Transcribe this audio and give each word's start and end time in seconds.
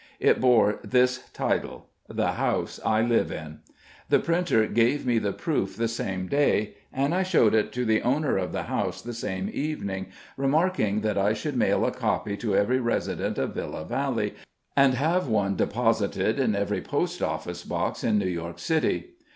It 0.19 0.41
bore 0.41 0.79
this 0.83 1.29
title, 1.29 1.85
"The 2.09 2.31
House 2.31 2.79
I 2.83 3.03
Live 3.03 3.31
In." 3.31 3.59
The 4.09 4.17
printer 4.17 4.65
gave 4.65 5.05
me 5.05 5.19
the 5.19 5.31
proof 5.31 5.75
the 5.77 5.87
same 5.87 6.25
day, 6.25 6.73
and 6.91 7.13
I 7.13 7.21
showed 7.21 7.53
it 7.53 7.71
to 7.73 7.85
the 7.85 8.01
owner 8.01 8.35
of 8.35 8.51
the 8.51 8.63
house 8.63 9.03
the 9.03 9.13
same 9.13 9.47
evening, 9.53 10.07
remarking 10.37 11.01
that 11.01 11.19
I 11.19 11.33
should 11.33 11.55
mail 11.55 11.85
a 11.85 11.91
copy 11.91 12.35
to 12.37 12.55
every 12.55 12.79
resident 12.79 13.37
of 13.37 13.53
Villa 13.53 13.85
Valley, 13.85 14.33
and 14.75 14.95
have 14.95 15.27
one 15.27 15.55
deposited 15.55 16.39
in 16.39 16.55
every 16.55 16.81
Post 16.81 17.21
Office 17.21 17.63
box 17.63 18.03
in 18.03 18.17
New 18.17 18.25
York 18.27 18.57
City. 18.57 19.11